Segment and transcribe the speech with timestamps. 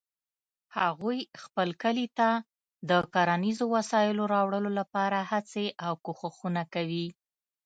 [0.77, 2.29] هغوی خپل کلي ته
[2.89, 7.07] د کرنیزو وسایلو راوړلو لپاره هڅې او کوښښونه کوي